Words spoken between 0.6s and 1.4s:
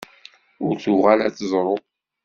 Ur tuɣal ad